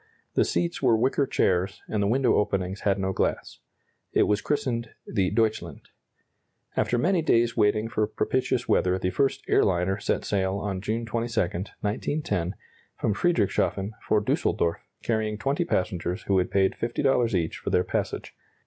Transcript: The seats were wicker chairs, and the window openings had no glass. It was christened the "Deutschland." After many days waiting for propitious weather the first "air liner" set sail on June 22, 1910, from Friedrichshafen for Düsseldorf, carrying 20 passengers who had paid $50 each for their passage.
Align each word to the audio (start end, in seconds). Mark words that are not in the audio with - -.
The 0.33 0.43
seats 0.45 0.81
were 0.81 0.97
wicker 0.97 1.27
chairs, 1.27 1.83
and 1.87 2.01
the 2.01 2.07
window 2.07 2.33
openings 2.37 2.79
had 2.79 2.97
no 2.97 3.13
glass. 3.13 3.59
It 4.13 4.23
was 4.23 4.41
christened 4.41 4.89
the 5.05 5.29
"Deutschland." 5.29 5.89
After 6.75 6.97
many 6.97 7.21
days 7.21 7.55
waiting 7.55 7.87
for 7.87 8.07
propitious 8.07 8.67
weather 8.67 8.97
the 8.97 9.11
first 9.11 9.43
"air 9.47 9.63
liner" 9.63 9.99
set 9.99 10.25
sail 10.25 10.57
on 10.57 10.81
June 10.81 11.05
22, 11.05 11.39
1910, 11.39 12.55
from 12.99 13.13
Friedrichshafen 13.13 13.91
for 14.01 14.23
Düsseldorf, 14.23 14.77
carrying 15.03 15.37
20 15.37 15.65
passengers 15.65 16.23
who 16.23 16.39
had 16.39 16.49
paid 16.49 16.73
$50 16.81 17.35
each 17.35 17.57
for 17.59 17.69
their 17.69 17.83
passage. 17.83 18.33